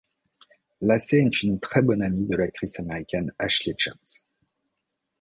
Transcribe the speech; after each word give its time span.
Lacey 0.81 1.17
est 1.17 1.43
une 1.43 1.59
très 1.59 1.83
bonne 1.83 2.01
amie 2.01 2.25
de 2.25 2.35
l'actrice 2.35 2.79
américaine 2.79 3.31
Ashley 3.37 3.75
Jones. 3.77 3.99